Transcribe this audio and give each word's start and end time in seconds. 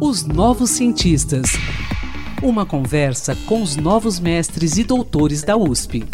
Os 0.00 0.26
Novos 0.26 0.70
Cientistas. 0.70 1.52
Uma 2.42 2.66
conversa 2.66 3.36
com 3.46 3.62
os 3.62 3.76
novos 3.76 4.18
mestres 4.18 4.76
e 4.76 4.82
doutores 4.82 5.44
da 5.44 5.56
USP. 5.56 6.04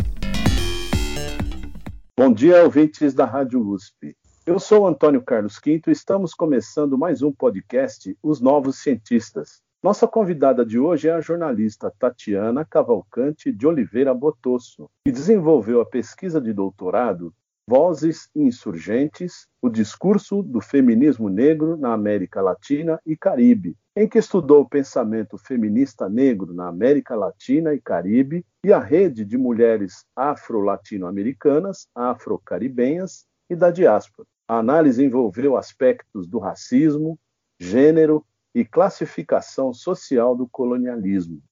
Bom 2.15 2.31
dia, 2.31 2.63
ouvintes 2.63 3.15
da 3.15 3.25
Rádio 3.25 3.67
USP. 3.67 4.15
Eu 4.45 4.59
sou 4.61 4.87
Antônio 4.87 5.23
Carlos 5.23 5.59
Quinto 5.59 5.89
e 5.89 5.95
estamos 5.95 6.35
começando 6.35 6.99
mais 6.99 7.23
um 7.23 7.33
podcast 7.33 8.15
Os 8.23 8.41
Novos 8.43 8.83
Cientistas. 8.83 9.63
Nossa 9.83 10.07
convidada 10.07 10.67
de 10.67 10.79
hoje 10.79 11.09
é 11.09 11.13
a 11.13 11.23
jornalista 11.23 11.91
Tatiana 11.99 12.67
Cavalcante 12.67 13.51
de 13.51 13.67
Oliveira 13.67 14.13
Botosso, 14.13 14.91
que 15.07 15.13
desenvolveu 15.13 15.81
a 15.81 15.87
pesquisa 15.87 16.39
de 16.39 16.53
doutorado 16.53 17.33
Vozes 17.69 18.31
Insurgentes, 18.35 19.47
o 19.61 19.69
discurso 19.69 20.43
do 20.43 20.59
feminismo 20.59 21.29
negro 21.29 21.77
na 21.77 21.93
América 21.93 22.41
Latina 22.41 22.99
e 23.05 23.15
Caribe, 23.15 23.77
em 23.95 24.09
que 24.09 24.17
estudou 24.17 24.63
o 24.63 24.69
pensamento 24.69 25.37
feminista 25.37 26.09
negro 26.09 26.55
na 26.55 26.67
América 26.67 27.15
Latina 27.15 27.75
e 27.75 27.79
Caribe 27.79 28.43
e 28.65 28.73
a 28.73 28.79
rede 28.79 29.23
de 29.23 29.37
mulheres 29.37 30.07
afro-latino-americanas, 30.17 31.87
afro-caribenhas 31.95 33.27
e 33.51 33.55
da 33.55 33.71
diáspora. 33.71 34.27
A 34.49 34.57
análise 34.57 35.05
envolveu 35.05 35.55
aspectos 35.55 36.27
do 36.27 36.39
racismo, 36.39 37.19
gênero 37.61 38.25
e 38.55 38.65
classificação 38.65 39.75
social 39.75 40.35
do 40.35 40.49
colonialismo. 40.49 41.43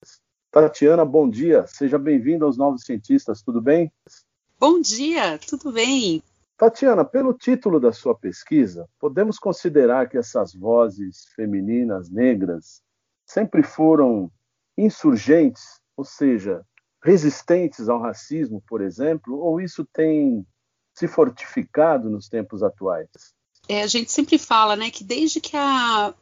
Tatiana, 0.51 1.05
bom 1.05 1.29
dia. 1.29 1.67
Seja 1.67 1.99
bem-vinda 1.99 2.47
aos 2.47 2.57
Novos 2.57 2.85
Cientistas, 2.85 3.43
tudo 3.43 3.61
bem? 3.61 3.93
Bom 4.59 4.81
dia, 4.81 5.39
tudo 5.39 5.71
bem? 5.71 6.23
Tatiana, 6.57 7.05
pelo 7.05 7.35
título 7.35 7.79
da 7.79 7.93
sua 7.93 8.15
pesquisa, 8.15 8.89
podemos 8.99 9.39
considerar 9.39 10.09
que 10.09 10.17
essas 10.17 10.55
vozes 10.55 11.27
femininas 11.35 12.09
negras 12.09 12.81
sempre 13.27 13.63
foram 13.63 14.31
insurgentes, 14.77 15.63
ou 15.95 16.05
seja, 16.05 16.63
resistentes 17.05 17.91
ao 17.91 18.01
racismo, 18.01 18.63
por 18.67 18.81
exemplo, 18.81 19.39
ou 19.39 19.61
isso 19.61 19.87
tem 19.93 20.47
se 20.95 21.07
fortificado 21.07 22.09
nos 22.09 22.27
tempos 22.27 22.63
atuais? 22.63 23.09
É, 23.69 23.83
a 23.83 23.87
gente 23.87 24.11
sempre 24.11 24.39
fala, 24.39 24.75
né, 24.75 24.91
que 24.91 25.05
desde 25.05 25.39
que 25.39 25.55
a 25.55 26.15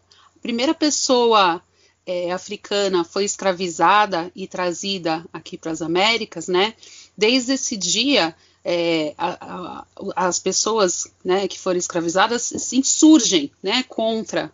primeira 0.43 0.75
pessoa 0.75 1.63
é, 2.05 2.33
africana 2.33 3.05
foi 3.05 3.25
escravizada 3.25 4.33
e 4.35 4.49
trazida 4.49 5.25
aqui 5.33 5.57
para 5.57 5.71
as 5.71 5.81
Américas, 5.81 6.49
né, 6.49 6.75
desde 7.17 7.55
esse 7.55 7.77
dia, 7.77 8.35
é, 8.65 9.15
a, 9.19 9.37
a, 9.41 9.87
as 10.17 10.39
pessoas 10.39 11.07
né, 11.25 11.47
que 11.47 11.59
foram 11.59 11.79
escravizadas 11.79 12.43
se 12.43 12.77
insurgem 12.77 13.51
né, 13.63 13.85
contra, 13.89 14.51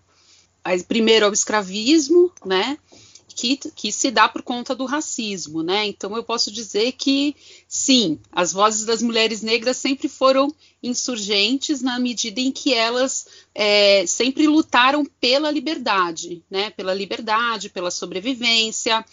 primeiro, 0.89 1.29
o 1.29 1.33
escravismo, 1.33 2.33
né, 2.45 2.77
que, 3.41 3.57
que, 3.57 3.91
se 3.91 4.11
dá 4.11 4.29
por 4.29 4.43
conta 4.43 4.75
do 4.75 4.85
racismo, 4.85 5.63
né? 5.63 5.87
Então 5.87 6.15
eu 6.15 6.23
posso 6.23 6.51
dizer 6.51 6.93
que 6.93 7.35
sim, 7.67 8.19
as 8.31 8.53
vozes 8.53 8.85
das 8.85 9.01
mulheres 9.01 9.41
negras 9.41 9.79
sempre 9.79 10.09
foram 10.09 10.55
insurgentes 10.83 11.81
na 11.81 11.99
medida 11.99 12.41
em 12.41 12.53
que 12.53 12.75
elas 12.75 13.27
é, 13.55 14.05
sempre 14.07 14.47
lutaram 14.47 15.07
pela 15.21 15.51
liberdade, 15.51 16.43
né? 16.51 16.71
Pela 16.71 16.93
liberdade, 16.93 17.71
pela 17.71 17.91
sobrevivência, 17.91 19.05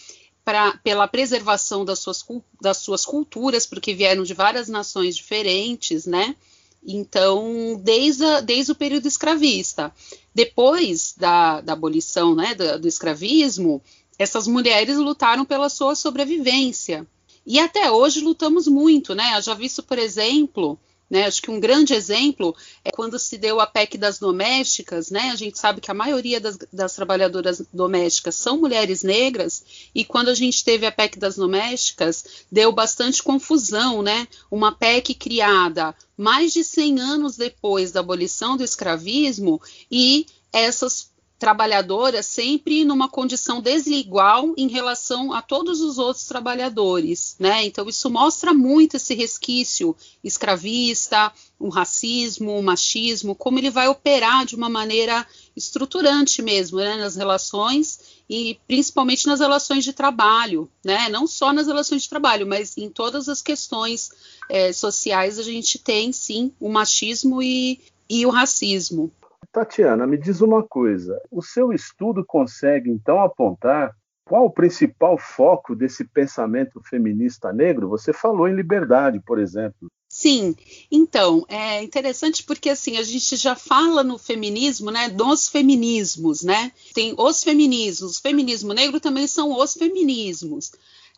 pra, 0.48 0.80
pela 0.82 1.10
preservação 1.10 1.84
das 1.84 2.00
suas, 2.00 2.26
das 2.62 2.78
suas 2.78 3.06
culturas, 3.06 3.66
porque 3.66 3.94
vieram 3.94 4.24
de 4.24 4.34
várias 4.34 4.70
nações 4.70 5.14
diferentes, 5.14 6.06
né? 6.06 6.38
Então, 6.82 7.78
desde, 7.84 8.24
a, 8.24 8.40
desde 8.40 8.72
o 8.72 8.76
período 8.76 9.10
escravista. 9.10 9.94
Depois 10.34 11.14
da, 11.18 11.60
da 11.60 11.74
abolição 11.74 12.34
né, 12.34 12.56
do, 12.56 12.80
do 12.80 12.88
escravismo, 12.88 13.82
essas 14.18 14.48
mulheres 14.48 14.96
lutaram 14.98 15.44
pela 15.44 15.68
sua 15.68 15.96
sobrevivência. 15.96 17.06
E 17.46 17.60
até 17.60 17.92
hoje 17.92 18.22
lutamos 18.22 18.70
muito, 18.70 19.14
né? 19.14 19.42
Já 19.42 19.54
visto, 19.54 19.84
por 19.84 20.00
exemplo, 20.00 20.80
né? 21.10 21.26
Acho 21.26 21.42
que 21.42 21.52
um 21.52 21.60
grande 21.60 21.94
exemplo 21.94 22.56
é 22.84 22.92
quando 22.92 23.18
se 23.18 23.38
deu 23.38 23.60
a 23.60 23.68
PEC 23.68 23.98
das 23.98 24.20
domésticas, 24.20 25.10
né? 25.10 25.32
A 25.32 25.36
gente 25.36 25.58
sabe 25.58 25.82
que 25.82 25.90
a 25.90 25.94
maioria 25.94 26.40
das, 26.40 26.58
das, 26.72 26.96
trabalhadoras 26.96 27.62
domésticas 27.74 28.36
são 28.36 28.58
mulheres 28.58 29.04
negras, 29.04 29.90
e 29.94 30.04
quando 30.04 30.30
a 30.30 30.36
gente 30.36 30.64
teve 30.64 30.86
a 30.86 30.92
PEC 30.92 31.18
das 31.18 31.36
domésticas, 31.36 32.46
deu 32.52 32.72
bastante 32.72 33.24
confusão, 33.24 34.02
né? 34.02 34.28
Uma 34.52 34.72
PEC 34.72 35.14
criada 35.14 35.96
mais 36.18 36.52
de 36.52 36.64
100 36.64 37.00
anos 37.00 37.38
depois 37.38 37.92
da 37.92 38.00
abolição 38.00 38.58
do 38.58 38.64
escravismo 38.64 39.62
e 39.92 40.26
essas 40.52 41.12
trabalhadora 41.40 42.24
sempre 42.24 42.84
numa 42.84 43.08
condição 43.08 43.62
desigual 43.62 44.54
em 44.58 44.68
relação 44.68 45.32
a 45.32 45.42
todos 45.42 45.82
os 45.82 46.00
outros 46.00 46.26
trabalhadores, 46.26 47.36
né? 47.40 47.64
Então 47.64 47.88
isso 47.88 48.10
mostra 48.10 48.54
muito 48.54 48.98
esse 48.98 49.14
resquício 49.14 49.96
escravista, 50.24 51.32
o 51.60 51.70
racismo, 51.70 52.58
o 52.58 52.64
machismo, 52.64 53.36
como 53.36 53.60
ele 53.60 53.70
vai 53.70 53.88
operar 53.88 54.46
de 54.46 54.56
uma 54.56 54.70
maneira 54.70 55.26
estruturante 55.56 56.42
mesmo, 56.42 56.78
né, 56.78 56.98
nas 56.98 57.16
relações 57.16 58.00
e 58.30 58.60
principalmente 58.68 59.28
nas 59.28 59.40
relações 59.40 59.84
de 59.84 59.94
trabalho, 59.94 60.70
né? 60.84 61.08
Não 61.10 61.28
só 61.28 61.54
nas 61.54 61.68
relações 61.68 62.04
de 62.04 62.10
trabalho, 62.10 62.48
mas 62.48 62.78
em 62.78 62.90
todas 62.90 63.30
as 63.30 63.44
questões 63.44 64.10
é, 64.50 64.74
sociais 64.74 65.38
a 65.38 65.44
gente 65.44 65.78
tem 65.78 66.12
sim 66.12 66.52
o 66.60 66.68
machismo 66.68 67.44
e, 67.44 67.80
e 68.10 68.26
o 68.26 68.32
racismo. 68.32 69.12
Tatiana, 69.52 70.06
me 70.06 70.18
diz 70.18 70.42
uma 70.42 70.64
coisa: 70.64 71.20
o 71.32 71.42
seu 71.42 71.72
estudo 71.72 72.24
consegue 72.26 72.90
então 72.90 73.22
apontar 73.22 73.96
qual 74.28 74.46
o 74.46 74.52
principal 74.52 75.18
foco 75.18 75.74
desse 75.74 76.04
pensamento 76.04 76.82
feminista 76.84 77.54
negro? 77.54 77.88
Você 77.88 78.12
falou 78.12 78.48
em 78.48 78.56
liberdade, 78.56 79.22
por 79.26 79.40
exemplo. 79.40 79.90
Sim, 80.10 80.56
então 80.92 81.46
é 81.48 81.84
interessante 81.84 82.44
porque 82.44 82.70
assim 82.70 82.98
a 82.98 83.04
gente 83.04 83.36
já 83.36 83.56
fala 83.56 84.04
no 84.04 84.18
feminismo, 84.18 84.92
né, 84.92 85.10
dos 85.10 85.48
feminismos, 85.48 86.44
né? 86.44 86.72
Tem 86.94 87.14
os 87.18 87.44
feminismos, 87.44 88.18
o 88.18 88.22
feminismo 88.22 88.74
negro 88.74 89.00
também 89.00 89.28
são 89.28 89.58
os 89.58 89.74
feminismos 89.74 90.72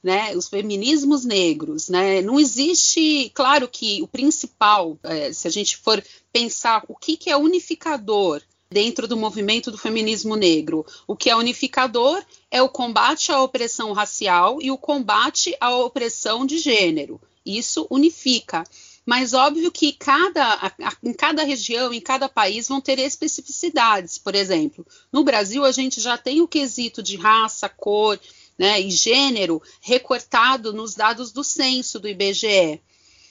né, 0.03 0.35
os 0.35 0.47
feminismos 0.47 1.25
negros, 1.25 1.89
né, 1.89 2.21
não 2.21 2.39
existe, 2.39 3.29
claro 3.33 3.67
que 3.67 4.01
o 4.01 4.07
principal, 4.07 4.97
é, 5.03 5.33
se 5.33 5.47
a 5.47 5.51
gente 5.51 5.77
for 5.77 6.03
pensar 6.31 6.83
o 6.87 6.95
que, 6.95 7.17
que 7.17 7.29
é 7.29 7.37
unificador 7.37 8.41
dentro 8.71 9.07
do 9.07 9.17
movimento 9.17 9.71
do 9.71 9.77
feminismo 9.77 10.35
negro, 10.35 10.85
o 11.07 11.15
que 11.15 11.29
é 11.29 11.35
unificador 11.35 12.23
é 12.51 12.61
o 12.61 12.69
combate 12.69 13.31
à 13.31 13.41
opressão 13.41 13.93
racial 13.93 14.59
e 14.61 14.69
o 14.69 14.77
combate 14.77 15.55
à 15.59 15.75
opressão 15.75 16.45
de 16.45 16.59
gênero. 16.59 17.19
Isso 17.45 17.87
unifica. 17.89 18.63
Mas 19.05 19.33
óbvio 19.33 19.71
que 19.71 19.91
cada, 19.93 20.71
em 21.03 21.13
cada 21.13 21.43
região, 21.43 21.91
em 21.91 21.99
cada 21.99 22.29
país, 22.29 22.67
vão 22.67 22.79
ter 22.79 22.99
especificidades. 22.99 24.19
Por 24.19 24.35
exemplo, 24.35 24.85
no 25.11 25.23
Brasil 25.23 25.65
a 25.65 25.71
gente 25.71 25.99
já 25.99 26.15
tem 26.15 26.41
o 26.41 26.47
quesito 26.47 27.01
de 27.01 27.15
raça, 27.15 27.67
cor, 27.67 28.19
né, 28.59 28.81
e 28.81 28.91
gênero 28.91 29.61
recortado 29.79 30.73
nos 30.73 30.93
dados 30.93 31.31
do 31.31 31.45
censo 31.45 31.97
do 31.97 32.09
IBGE. 32.09 32.81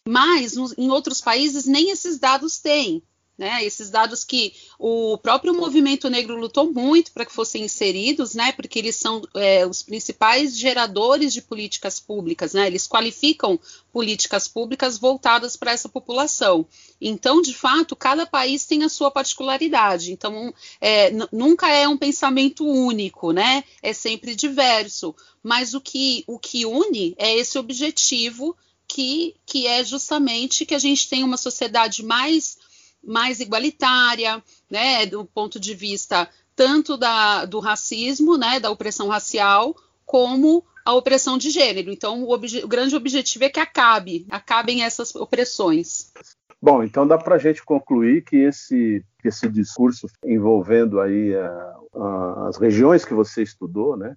Mas 0.09 0.55
no, 0.57 0.73
em 0.79 0.91
outros 0.91 1.21
países 1.21 1.67
nem 1.67 1.91
esses 1.91 2.19
dados 2.19 2.59
têm. 2.59 3.03
Né, 3.39 3.65
esses 3.65 3.89
dados 3.89 4.25
que 4.25 4.53
o 4.81 5.17
próprio 5.17 5.55
movimento 5.55 6.11
negro 6.11 6.37
lutou 6.37 6.73
muito 6.73 7.13
para 7.13 7.25
que 7.25 7.33
fossem 7.33 7.63
inseridos, 7.63 8.35
né, 8.35 8.51
porque 8.51 8.81
eles 8.81 8.97
são 8.97 9.23
é, 9.33 9.65
os 9.65 9.81
principais 9.81 10.59
geradores 10.59 11.33
de 11.33 11.41
políticas 11.41 12.01
públicas, 12.01 12.53
né, 12.53 12.67
eles 12.67 12.89
qualificam 12.89 13.57
políticas 13.93 14.49
públicas 14.49 14.99
voltadas 14.99 15.55
para 15.55 15.71
essa 15.71 15.89
população. 15.89 16.67
Então, 17.01 17.41
de 17.41 17.55
fato, 17.55 17.95
cada 17.95 18.27
país 18.27 18.67
tem 18.67 18.83
a 18.83 18.89
sua 18.89 19.09
particularidade. 19.09 20.11
Então, 20.11 20.53
é, 20.81 21.13
nunca 21.31 21.73
é 21.73 21.87
um 21.87 21.97
pensamento 21.97 22.67
único, 22.67 23.31
né, 23.31 23.63
é 23.81 23.93
sempre 23.93 24.35
diverso. 24.35 25.15
Mas 25.45 25.75
o 25.75 25.81
que, 25.81 26.25
o 26.27 26.41
que 26.41 26.67
une 26.67 27.15
é 27.17 27.37
esse 27.37 27.57
objetivo 27.57 28.57
que, 28.89 29.37
que 29.47 29.67
é 29.67 29.85
justamente 29.85 30.67
que 30.67 30.75
a 30.75 30.79
gente 30.79 31.09
tenha 31.09 31.25
uma 31.25 31.37
sociedade 31.37 32.03
mais 32.03 32.58
mais 33.03 33.41
igualitária, 33.41 34.43
né, 34.71 35.07
do 35.07 35.25
ponto 35.25 35.59
de 35.59 35.75
vista 35.75 36.29
tanto 36.55 36.97
da, 36.97 37.45
do 37.45 37.61
racismo, 37.61 38.37
né, 38.37 38.59
da 38.59 38.71
opressão 38.71 39.09
racial, 39.09 39.77
como 40.05 40.65
a 40.85 40.93
opressão 40.93 41.39
de 41.39 41.51
gênero. 41.51 41.91
Então, 41.91 42.25
o, 42.25 42.35
o 42.35 42.69
grande 42.69 42.97
objetivo 42.97 43.45
é 43.45 43.49
que 43.49 43.61
acabe, 43.61 44.27
acabem 44.29 44.83
essas 44.83 45.15
opressões. 45.15 46.13
Bom, 46.61 46.83
então 46.83 47.07
dá 47.07 47.17
para 47.17 47.37
a 47.37 47.39
gente 47.39 47.65
concluir 47.65 48.25
que 48.25 48.37
esse, 48.37 49.05
esse 49.23 49.49
discurso 49.49 50.09
envolvendo 50.25 51.01
aí 51.01 51.33
uh, 51.37 52.01
uh, 52.01 52.47
as 52.49 52.57
regiões 52.57 53.05
que 53.05 53.15
você 53.15 53.43
estudou, 53.43 53.97
né, 53.97 54.17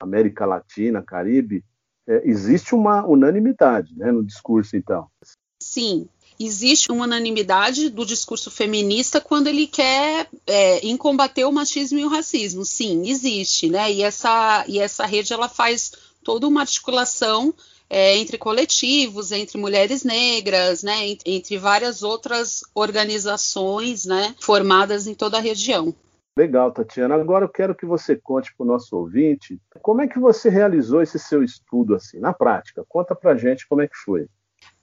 América 0.00 0.44
Latina, 0.44 1.02
Caribe, 1.02 1.64
é, 2.08 2.28
existe 2.28 2.74
uma 2.74 3.06
unanimidade 3.06 3.96
né, 3.96 4.10
no 4.10 4.24
discurso, 4.24 4.76
então. 4.76 5.08
Sim, 5.62 6.08
existe 6.38 6.90
uma 6.90 7.04
unanimidade 7.04 7.88
do 7.88 8.04
discurso 8.04 8.50
feminista 8.50 9.20
quando 9.20 9.46
ele 9.46 9.66
quer 9.66 10.28
é, 10.46 10.78
em 10.78 10.96
combater 10.96 11.44
o 11.44 11.52
machismo 11.52 11.98
e 11.98 12.04
o 12.04 12.08
racismo. 12.08 12.64
Sim, 12.64 13.08
existe, 13.08 13.68
né? 13.68 13.92
E 13.92 14.02
essa, 14.02 14.64
e 14.68 14.78
essa 14.78 15.06
rede 15.06 15.32
ela 15.32 15.48
faz 15.48 15.92
toda 16.22 16.46
uma 16.46 16.62
articulação 16.62 17.54
é, 17.88 18.16
entre 18.16 18.36
coletivos, 18.36 19.32
entre 19.32 19.58
mulheres 19.58 20.04
negras, 20.04 20.82
né, 20.82 21.06
entre, 21.06 21.32
entre 21.32 21.56
várias 21.56 22.02
outras 22.02 22.62
organizações 22.74 24.04
né, 24.04 24.34
formadas 24.40 25.06
em 25.06 25.14
toda 25.14 25.38
a 25.38 25.40
região. 25.40 25.94
Legal, 26.36 26.70
Tatiana. 26.70 27.14
Agora 27.14 27.46
eu 27.46 27.48
quero 27.48 27.74
que 27.74 27.86
você 27.86 28.14
conte 28.14 28.54
para 28.54 28.64
o 28.64 28.66
nosso 28.66 28.94
ouvinte 28.94 29.58
como 29.80 30.02
é 30.02 30.06
que 30.06 30.18
você 30.18 30.50
realizou 30.50 31.00
esse 31.00 31.18
seu 31.18 31.42
estudo 31.42 31.94
assim, 31.94 32.18
na 32.18 32.32
prática. 32.32 32.84
Conta 32.86 33.14
para 33.14 33.36
gente 33.36 33.66
como 33.66 33.80
é 33.80 33.88
que 33.88 33.96
foi. 33.96 34.26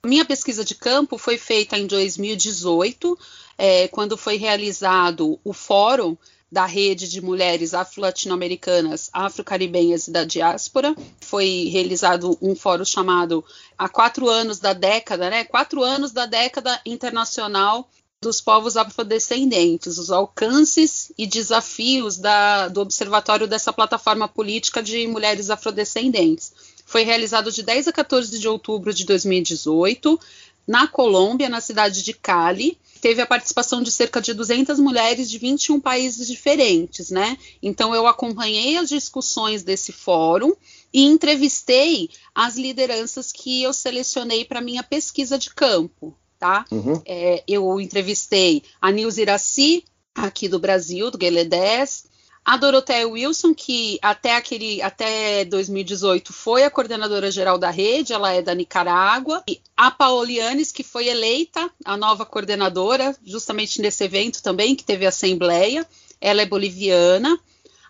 Minha 0.04 0.24
pesquisa 0.24 0.62
de 0.62 0.74
campo 0.74 1.16
foi 1.16 1.38
feita 1.38 1.78
em 1.78 1.86
2018, 1.86 3.18
é, 3.56 3.88
quando 3.88 4.18
foi 4.18 4.36
realizado 4.36 5.40
o 5.42 5.54
fórum 5.54 6.14
da 6.52 6.66
rede 6.66 7.08
de 7.08 7.20
mulheres 7.20 7.74
afro-latino-americanas, 7.74 9.10
afro-caribenhas 9.12 10.06
e 10.06 10.12
da 10.12 10.22
diáspora. 10.22 10.94
Foi 11.20 11.68
realizado 11.72 12.38
um 12.40 12.54
fórum 12.54 12.84
chamado 12.84 13.44
Há 13.76 13.88
Quatro 13.88 14.28
Anos 14.28 14.60
da 14.60 14.72
Década, 14.72 15.30
né? 15.30 15.44
Quatro 15.44 15.82
Anos 15.82 16.12
da 16.12 16.26
Década 16.26 16.80
Internacional 16.86 17.88
dos 18.24 18.40
povos 18.40 18.76
afrodescendentes, 18.76 19.98
os 19.98 20.10
alcances 20.10 21.12
e 21.18 21.26
desafios 21.26 22.18
da, 22.18 22.68
do 22.68 22.80
observatório 22.80 23.46
dessa 23.46 23.72
plataforma 23.72 24.26
política 24.26 24.82
de 24.82 25.06
mulheres 25.06 25.50
afrodescendentes. 25.50 26.53
Foi 26.94 27.02
realizado 27.02 27.50
de 27.50 27.60
10 27.60 27.88
a 27.88 27.92
14 27.92 28.38
de 28.38 28.46
outubro 28.46 28.94
de 28.94 29.04
2018, 29.04 30.16
na 30.64 30.86
Colômbia, 30.86 31.48
na 31.48 31.60
cidade 31.60 32.04
de 32.04 32.12
Cali. 32.12 32.78
Teve 33.00 33.20
a 33.20 33.26
participação 33.26 33.82
de 33.82 33.90
cerca 33.90 34.20
de 34.20 34.32
200 34.32 34.78
mulheres 34.78 35.28
de 35.28 35.36
21 35.36 35.80
países 35.80 36.28
diferentes, 36.28 37.10
né? 37.10 37.36
Então, 37.60 37.92
eu 37.96 38.06
acompanhei 38.06 38.76
as 38.76 38.88
discussões 38.88 39.64
desse 39.64 39.90
fórum 39.90 40.52
e 40.92 41.02
entrevistei 41.02 42.10
as 42.32 42.56
lideranças 42.56 43.32
que 43.32 43.60
eu 43.60 43.72
selecionei 43.72 44.44
para 44.44 44.60
minha 44.60 44.84
pesquisa 44.84 45.36
de 45.36 45.52
campo 45.52 46.16
tá? 46.38 46.64
Uhum. 46.70 47.02
É, 47.04 47.42
eu 47.48 47.80
entrevistei 47.80 48.62
a 48.80 48.92
Nilza 48.92 49.20
Iraci, 49.22 49.82
aqui 50.14 50.46
do 50.46 50.60
Brasil, 50.60 51.10
do 51.10 51.18
Guelé 51.18 51.44
10, 51.44 52.04
a 52.44 52.58
Dorothea 52.58 53.08
Wilson, 53.08 53.54
que 53.54 53.98
até 54.02 54.36
aquele 54.36 54.82
até 54.82 55.46
2018 55.46 56.30
foi 56.30 56.62
a 56.64 56.70
coordenadora 56.70 57.30
geral 57.30 57.56
da 57.56 57.70
rede, 57.70 58.12
ela 58.12 58.32
é 58.32 58.42
da 58.42 58.54
Nicarágua, 58.54 59.42
e 59.48 59.62
a 59.74 59.90
Paolianes, 59.90 60.70
que 60.70 60.82
foi 60.82 61.08
eleita 61.08 61.70
a 61.84 61.96
nova 61.96 62.26
coordenadora, 62.26 63.16
justamente 63.24 63.80
nesse 63.80 64.04
evento 64.04 64.42
também, 64.42 64.76
que 64.76 64.84
teve 64.84 65.06
assembleia, 65.06 65.88
ela 66.20 66.42
é 66.42 66.46
boliviana, 66.46 67.38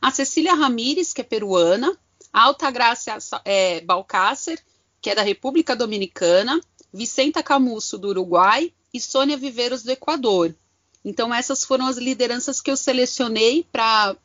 a 0.01 0.13
Cecília 0.13 0.55
Ramírez, 0.55 1.13
que 1.13 1.23
é 1.23 1.25
peruana, 1.25 1.97
a 2.33 2.43
Altagracia 2.43 3.19
é, 3.45 3.81
Balcácer, 3.81 4.63
que 5.01 5.11
é 5.11 5.17
da 5.17 5.23
República 5.23 5.75
Dominicana, 5.75 6.61
Vicenta 6.93 7.43
Camusso, 7.43 7.99
do 7.99 8.09
Uruguai, 8.09 8.73
e 8.93 9.01
Sônia 9.01 9.37
Viveiros, 9.37 9.83
do 9.83 9.91
Equador. 9.91 10.55
Então, 11.05 11.35
essas 11.35 11.65
foram 11.65 11.87
as 11.87 11.99
lideranças 11.99 12.61
que 12.61 12.71
eu 12.71 12.77
selecionei 12.77 13.67
para 13.71 14.17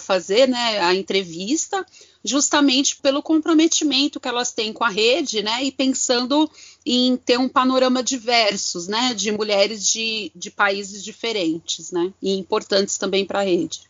fazer 0.00 0.48
né, 0.48 0.80
a 0.80 0.94
entrevista, 0.94 1.84
justamente 2.24 3.00
pelo 3.00 3.22
comprometimento 3.22 4.18
que 4.18 4.28
elas 4.28 4.52
têm 4.52 4.72
com 4.72 4.84
a 4.84 4.88
rede, 4.88 5.42
né, 5.42 5.62
e 5.62 5.70
pensando 5.70 6.50
em 6.84 7.16
ter 7.16 7.38
um 7.38 7.48
panorama 7.48 8.02
diversos, 8.02 8.88
né, 8.88 9.14
de 9.14 9.30
mulheres 9.30 9.86
de, 9.86 10.32
de 10.34 10.50
países 10.50 11.04
diferentes, 11.04 11.92
né, 11.92 12.12
e 12.20 12.36
importantes 12.36 12.98
também 12.98 13.24
para 13.24 13.40
a 13.40 13.44
rede. 13.44 13.82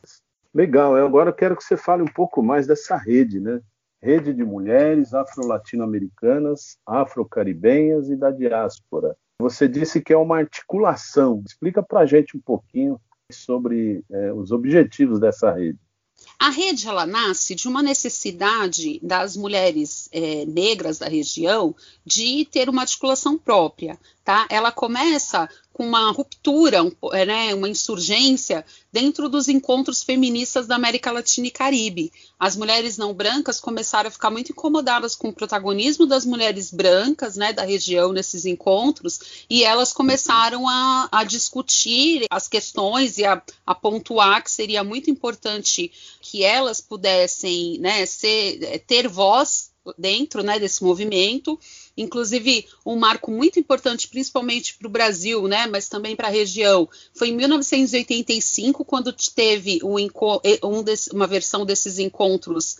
Legal, 0.55 0.96
eu 0.96 1.06
agora 1.06 1.32
quero 1.32 1.56
que 1.56 1.64
você 1.64 1.76
fale 1.76 2.02
um 2.02 2.12
pouco 2.12 2.43
mais 2.43 2.67
dessa 2.67 2.96
rede, 2.96 3.38
né? 3.38 3.61
Rede 4.02 4.32
de 4.32 4.44
Mulheres 4.44 5.12
Afro-Latino-Americanas, 5.12 6.79
Afro-Caribenhas 6.87 8.08
e 8.08 8.17
da 8.17 8.31
Diáspora. 8.31 9.17
Você 9.40 9.69
disse 9.69 10.00
que 10.00 10.12
é 10.12 10.17
uma 10.17 10.38
articulação. 10.38 11.43
Explica 11.46 11.82
para 11.82 12.00
a 12.00 12.06
gente 12.06 12.37
um 12.37 12.40
pouquinho 12.40 13.00
sobre 13.30 14.02
é, 14.10 14.32
os 14.32 14.50
objetivos 14.50 15.20
dessa 15.20 15.52
rede. 15.52 15.78
A 16.38 16.50
rede 16.50 16.88
ela 16.88 17.06
nasce 17.06 17.54
de 17.54 17.69
uma 17.69 17.82
necessidade 17.82 18.98
das 19.02 19.36
mulheres 19.36 20.08
é, 20.12 20.46
negras 20.46 20.98
da 20.98 21.08
região 21.08 21.75
de 22.04 22.44
ter 22.46 22.69
uma 22.69 22.82
articulação 22.82 23.36
própria, 23.36 23.98
tá? 24.25 24.46
Ela 24.50 24.72
começa 24.72 25.48
com 25.78 25.86
uma 25.86 26.10
ruptura, 26.10 26.82
um, 26.82 26.90
é, 27.12 27.25
né, 27.25 27.54
uma 27.54 27.69
insurgência 27.69 28.66
dentro 28.92 29.28
dos 29.28 29.46
encontros 29.46 30.02
feministas 30.02 30.66
da 30.66 30.75
América 30.75 31.12
Latina 31.12 31.46
e 31.46 31.52
Caribe. 31.52 32.12
As 32.36 32.56
mulheres 32.56 32.98
não 32.98 33.14
brancas 33.14 33.60
começaram 33.60 34.08
a 34.08 34.10
ficar 34.10 34.28
muito 34.28 34.50
incomodadas 34.50 35.14
com 35.14 35.28
o 35.28 35.32
protagonismo 35.32 36.04
das 36.04 36.26
mulheres 36.26 36.72
brancas 36.72 37.36
né, 37.36 37.52
da 37.52 37.62
região 37.62 38.12
nesses 38.12 38.44
encontros 38.44 39.44
e 39.48 39.62
elas 39.62 39.92
começaram 39.92 40.69
a, 40.69 41.08
a 41.12 41.22
discutir 41.22 42.26
as 42.28 42.48
questões 42.48 43.16
e 43.16 43.25
a, 43.25 43.40
a, 43.64 43.72
pontuar 43.72 44.42
que 44.42 44.50
seria 44.50 44.82
muito 44.82 45.08
importante 45.08 45.92
que 46.20 46.42
elas 46.42 46.80
pudessem 46.80 47.78
né, 47.78 48.04
ser, 48.04 48.82
ter 48.84 49.06
voz 49.06 49.70
dentro 49.96 50.42
né, 50.42 50.58
desse 50.58 50.82
movimento 50.82 51.58
Inclusive, 51.99 52.67
um 52.87 52.95
marco 52.95 53.31
muito 53.31 53.59
importante, 53.59 54.06
principalmente 54.06 54.75
para 54.75 54.87
o 54.87 54.91
Brasil, 54.91 55.49
né, 55.49 55.67
mas 55.67 55.89
também 55.89 56.15
para 56.15 56.29
a 56.29 56.31
região, 56.31 56.89
foi 57.12 57.31
em 57.31 57.37
1985, 57.37 58.85
quando 58.85 59.12
teve 59.12 59.81
um, 59.83 59.97
um 60.62 60.83
desse, 60.83 61.11
uma 61.11 61.27
versão 61.27 61.67
desses 61.67 61.99
encontros 61.99 62.79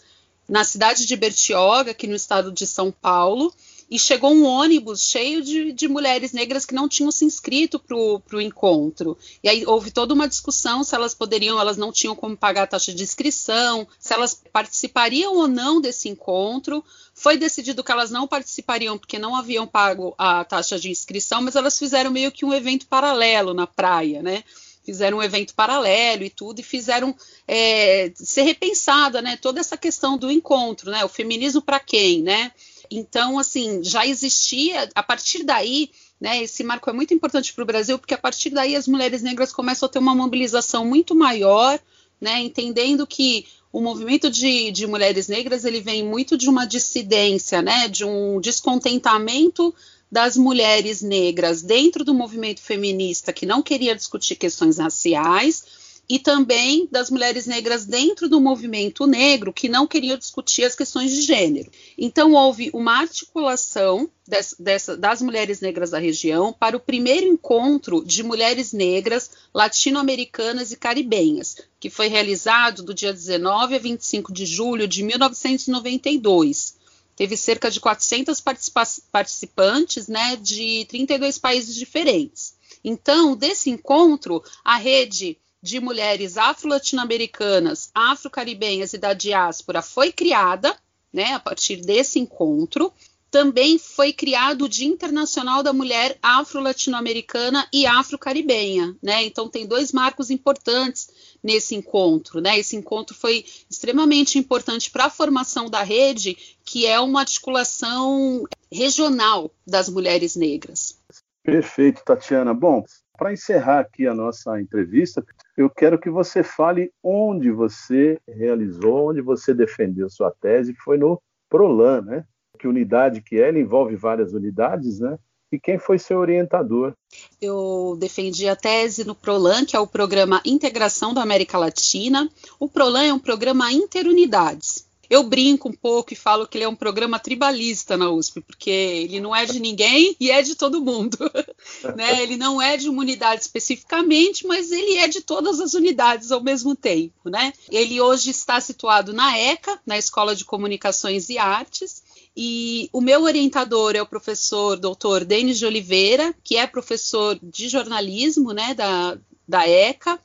na 0.49 0.63
cidade 0.63 1.05
de 1.05 1.17
Bertioga, 1.17 1.91
aqui 1.91 2.07
no 2.07 2.15
estado 2.15 2.53
de 2.53 2.67
São 2.67 2.93
Paulo, 2.93 3.53
e 3.91 3.99
chegou 3.99 4.33
um 4.33 4.45
ônibus 4.45 5.03
cheio 5.03 5.43
de, 5.43 5.73
de 5.73 5.89
mulheres 5.89 6.33
negras 6.33 6.67
que 6.67 6.75
não 6.75 6.89
tinham 6.89 7.11
se 7.11 7.25
inscrito 7.25 7.79
para 7.79 7.97
o 8.37 8.41
encontro. 8.41 9.17
E 9.43 9.49
aí 9.49 9.65
houve 9.67 9.91
toda 9.91 10.13
uma 10.13 10.29
discussão 10.29 10.85
se 10.85 10.95
elas 10.95 11.15
poderiam, 11.15 11.59
elas 11.59 11.79
não 11.79 11.91
tinham 11.91 12.15
como 12.15 12.37
pagar 12.37 12.65
a 12.65 12.67
taxa 12.67 12.93
de 12.93 13.03
inscrição, 13.03 13.89
se 13.99 14.13
elas 14.13 14.43
participariam 14.53 15.37
ou 15.37 15.49
não 15.49 15.81
desse 15.81 16.09
encontro. 16.09 16.85
Foi 17.15 17.37
decidido 17.37 17.83
que 17.83 17.91
elas 17.91 18.11
não 18.11 18.27
participariam 18.27 18.99
porque 18.99 19.19
não 19.19 19.35
haviam 19.35 19.67
pago 19.67 20.15
a 20.19 20.45
taxa 20.45 20.79
de 20.79 20.91
inscrição, 20.91 21.41
mas 21.41 21.57
elas 21.57 21.79
fizeram 21.79 22.11
meio 22.11 22.31
que 22.31 22.45
um 22.45 22.53
evento 22.53 22.87
paralelo 22.87 23.55
na 23.55 23.67
praia, 23.67 24.23
né? 24.23 24.45
fizeram 24.89 25.19
um 25.19 25.23
evento 25.23 25.55
paralelo 25.55 26.25
e 26.25 26.31
tudo, 26.31 26.61
e 26.61 26.63
fizeram 26.63 27.15
é, 27.47 28.11
ser 28.15 28.41
repensada, 28.41 29.21
né, 29.21 29.37
toda 29.37 29.61
essa 29.61 29.77
questão 29.77 30.17
do 30.17 30.31
encontro, 30.31 30.91
né, 30.91 31.05
o 31.05 31.09
feminismo 31.11 31.61
para 31.61 31.79
quem, 31.79 32.23
né, 32.23 32.51
então, 32.91 33.39
assim, 33.39 33.83
já 33.83 34.07
existia, 34.07 34.89
a 34.95 35.03
partir 35.03 35.45
daí, 35.45 35.91
né, 36.21 36.43
esse 36.43 36.65
marco 36.65 36.89
é 36.91 36.93
muito 36.93 37.15
importante 37.15 37.53
para 37.53 37.63
o 37.63 37.67
Brasil, 37.67 37.99
porque 37.99 38.15
a 38.15 38.19
partir 38.19 38.51
daí 38.51 38.75
as 38.75 38.89
mulheres 38.89 39.23
negras 39.23 39.53
começam 39.53 39.87
a 39.87 39.91
ter 39.91 39.99
uma 39.99 40.15
mobilização 40.15 40.85
muito 40.85 41.15
maior, 41.15 41.79
né, 42.21 42.41
entendendo 42.41 43.07
que 43.07 43.47
o 43.73 43.81
movimento 43.81 44.31
de, 44.31 44.71
de 44.71 44.87
mulheres 44.87 45.29
negras 45.29 45.65
ele 45.65 45.81
vem 45.81 46.03
muito 46.03 46.37
de 46.37 46.49
uma 46.49 46.67
dissidência, 46.67 47.63
né, 47.63 47.89
de 47.89 48.05
um 48.05 48.41
descontentamento 48.41 49.75
das 50.11 50.37
mulheres 50.37 51.03
negras 51.03 51.63
dentro 51.63 52.03
do 52.03 52.15
movimento 52.15 52.63
feminista 52.63 53.33
que 53.33 53.45
não 53.45 53.63
queria 53.63 53.95
discutir 53.95 54.37
questões 54.37 54.79
raciais 54.79 55.65
e 56.09 56.19
também 56.19 56.89
das 56.91 57.11
mulheres 57.11 57.47
negras 57.47 57.85
dentro 57.85 58.29
do 58.29 58.41
movimento 58.41 59.07
negro 59.07 59.53
que 59.53 59.69
não 59.69 59.87
queriam 59.87 60.17
discutir 60.17 60.65
as 60.65 60.75
questões 60.75 61.13
de 61.13 61.21
gênero. 61.21 61.71
Então, 61.99 62.33
houve 62.33 62.71
uma 62.73 62.99
articulação 62.99 64.11
des, 64.27 64.55
dessa, 64.59 64.97
das 64.97 65.21
mulheres 65.21 65.61
negras 65.61 65.91
da 65.91 65.99
região 65.99 66.51
para 66.51 66.77
o 66.77 66.81
primeiro 66.81 67.27
encontro 67.27 68.03
de 68.03 68.23
mulheres 68.23 68.73
negras 68.73 69.31
latino-americanas 69.53 70.73
e 70.73 70.77
caribenhas, 70.77 71.57
que 71.79 71.91
foi 71.91 72.09
realizado 72.09 72.83
do 72.83 72.95
dia 72.95 73.13
19 73.13 73.75
a 73.75 73.79
25 73.79 74.33
de 74.33 74.47
julho 74.47 74.89
de 74.89 75.03
1992 75.03 76.79
teve 77.15 77.37
cerca 77.37 77.69
de 77.69 77.81
400 77.81 78.41
participa 78.41 78.87
participantes 79.11 80.07
né, 80.07 80.37
de 80.37 80.87
32 80.89 81.37
países 81.37 81.75
diferentes. 81.75 82.55
Então, 82.85 83.35
desse 83.35 83.71
encontro, 83.71 84.41
a 84.65 84.77
rede 84.77 85.37
de 85.63 85.81
mulheres 85.81 86.37
afro-latino-americanas, 86.37 87.91
afro-caribenhas 87.95 88.93
e 88.93 88.99
da 88.99 89.13
diáspora 89.13 89.83
foi 89.83 90.13
criada, 90.13 90.77
né, 91.13 91.33
a 91.33 91.41
partir 91.41 91.77
desse 91.77 92.19
encontro. 92.19 92.93
Também 93.31 93.79
foi 93.79 94.11
criado 94.11 94.65
o 94.65 94.69
Dia 94.69 94.89
Internacional 94.89 95.63
da 95.63 95.71
Mulher 95.71 96.17
Afro-Latino-Americana 96.23 97.69
e 97.71 97.87
Afro-Caribenha, 97.87 98.97
né? 99.03 99.23
Então 99.23 99.51
tem 99.51 99.67
dois 99.67 99.93
marcos 99.93 100.31
importantes 100.31 101.11
nesse 101.43 101.75
encontro, 101.75 102.41
né? 102.41 102.59
Esse 102.59 102.75
encontro 102.75 103.15
foi 103.15 103.45
extremamente 103.71 104.39
importante 104.39 104.91
para 104.91 105.05
a 105.05 105.11
formação 105.11 105.69
da 105.69 105.83
rede, 105.83 106.39
que 106.65 106.87
é 106.87 106.99
uma 106.99 107.21
articulação 107.21 108.45
regional 108.73 109.53
das 109.67 109.91
mulheres 109.91 110.35
negras. 110.35 110.99
Perfeito, 111.43 112.03
Tatiana. 112.07 112.55
Bom, 112.55 112.83
para 113.19 113.33
encerrar 113.33 113.81
aqui 113.81 114.07
a 114.07 114.15
nossa 114.15 114.59
entrevista, 114.59 115.23
eu 115.59 115.69
quero 115.69 115.99
que 115.99 116.09
você 116.09 116.45
fale 116.45 116.93
onde 117.03 117.51
você 117.51 118.17
realizou, 118.29 119.11
onde 119.11 119.21
você 119.21 119.53
defendeu 119.53 120.09
sua 120.09 120.31
tese, 120.31 120.73
que 120.73 120.81
foi 120.81 120.97
no 120.97 121.21
Prolan, 121.51 122.01
né? 122.03 122.25
Que 122.57 122.69
unidade 122.69 123.21
que 123.21 123.41
é, 123.41 123.49
ele 123.49 123.61
envolve 123.61 123.97
várias 123.97 124.33
unidades, 124.33 125.01
né? 125.01 125.19
E 125.51 125.59
quem 125.59 125.79
foi 125.79 125.99
seu 125.99 126.19
orientador? 126.19 126.93
Eu 127.41 127.97
defendi 127.99 128.49
a 128.49 128.55
tese 128.55 129.05
no 129.05 129.15
PROLAN, 129.15 129.65
que 129.65 129.75
é 129.75 129.81
o 129.81 129.87
Programa 129.87 130.43
Integração 130.45 131.15
da 131.15 131.23
América 131.23 131.59
Latina. 131.59 132.29
O 132.61 132.69
PROLAN 132.69 133.05
é 133.05 133.15
um 133.15 133.19
programa 133.19 133.73
interunidades. 133.73 134.88
Eu 135.11 135.23
brinco 135.23 135.69
um 135.69 135.73
pouco 135.73 136.13
e 136.13 136.17
falo 136.17 136.47
que 136.47 136.59
ele 136.59 136.65
é 136.65 136.69
um 136.69 136.77
programa 136.77 137.19
tribalista 137.19 137.97
na 137.97 138.11
USP, 138.11 138.43
porque 138.43 138.71
ele 138.71 139.21
não 139.21 139.35
é 139.35 139.47
de 139.47 139.59
ninguém 139.59 140.15
e 140.21 140.31
é 140.31 140.43
de 140.43 140.55
todo 140.55 140.85
mundo. 140.85 141.19
né? 141.97 142.23
Ele 142.23 142.37
não 142.37 142.61
é 142.61 142.77
de 142.77 142.89
uma 142.89 143.01
unidade 143.01 143.41
especificamente, 143.43 144.47
mas 144.47 144.71
ele 144.71 144.97
é 144.97 145.09
de 145.09 145.23
todas 145.23 145.61
as 145.61 145.73
unidades 145.75 146.31
ao 146.31 146.43
mesmo 146.43 146.77
tempo. 146.77 147.31
Né? 147.31 147.53
Ele 147.71 148.01
hoje 148.01 148.31
está 148.31 148.61
situado 148.61 149.13
na 149.13 149.39
ECA, 149.39 149.81
na 149.87 149.97
Escola 149.97 150.37
de 150.37 150.45
Comunicações 150.45 151.29
e 151.31 151.39
Artes, 151.39 152.03
e 152.41 152.89
o 152.93 153.01
meu 153.01 153.23
orientador 153.23 153.97
é 153.97 154.01
o 154.01 154.07
professor 154.07 154.79
doutor 154.79 155.25
Denis 155.25 155.59
de 155.59 155.67
Oliveira, 155.67 156.33
que 156.45 156.57
é 156.57 156.69
professor 156.69 157.37
de 157.43 157.69
jornalismo 157.69 158.53
né, 158.53 158.75
da, 158.75 159.19
da 159.47 159.69
ECA. 159.69 160.21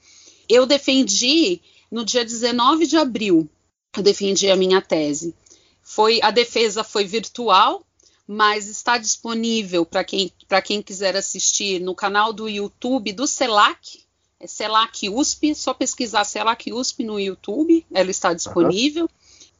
Eu 0.48 0.68
defendi 0.68 1.60
no 1.92 2.06
dia 2.06 2.24
19 2.24 2.86
de 2.86 2.98
abril, 2.98 3.50
eu 3.96 4.04
defendi 4.04 4.50
a 4.50 4.56
minha 4.56 4.82
tese. 4.82 5.34
Foi 5.82 6.20
A 6.22 6.32
defesa 6.32 6.84
foi 6.84 7.06
virtual, 7.06 7.86
mas 8.28 8.68
está 8.68 8.98
disponível 8.98 9.86
para 9.86 10.04
quem, 10.04 10.32
quem 10.64 10.82
quiser 10.82 11.16
assistir 11.16 11.80
no 11.80 11.94
canal 11.94 12.32
do 12.32 12.48
YouTube 12.48 13.12
do 13.12 13.28
CELAC, 13.28 14.04
é 14.40 14.48
CELAC 14.48 15.10
USP, 15.10 15.56
só 15.56 15.74
pesquisar 15.74 16.24
CELAC 16.24 16.72
USP 16.74 17.04
no 17.04 17.20
YouTube, 17.20 17.86
ela 17.94 18.12
está 18.12 18.34
disponível. 18.34 19.04
Uhum. 19.04 19.10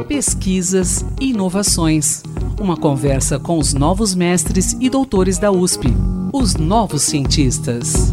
Pesquisas 0.08 1.06
e 1.22 1.32
inovações. 1.32 2.24
Uma 2.60 2.76
conversa 2.76 3.40
com 3.40 3.60
os 3.60 3.74
novos 3.74 4.16
mestres 4.16 4.74
e 4.74 4.90
doutores 4.90 5.38
da 5.38 5.52
USP 5.52 5.88
os 6.34 6.56
novos 6.56 7.04
cientistas. 7.04 8.12